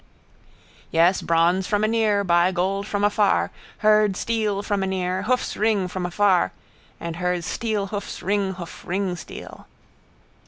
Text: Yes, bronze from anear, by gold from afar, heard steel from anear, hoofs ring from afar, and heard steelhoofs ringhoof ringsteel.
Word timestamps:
Yes, 0.89 1.21
bronze 1.21 1.67
from 1.67 1.83
anear, 1.83 2.23
by 2.23 2.51
gold 2.51 2.87
from 2.87 3.03
afar, 3.03 3.51
heard 3.85 4.17
steel 4.17 4.63
from 4.63 4.81
anear, 4.81 5.21
hoofs 5.27 5.55
ring 5.55 5.87
from 5.87 6.07
afar, 6.07 6.51
and 6.99 7.17
heard 7.17 7.41
steelhoofs 7.41 8.23
ringhoof 8.23 8.83
ringsteel. 8.83 9.67